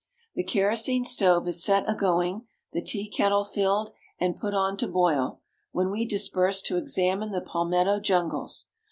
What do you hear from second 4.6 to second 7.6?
to boil; when we disperse to examine the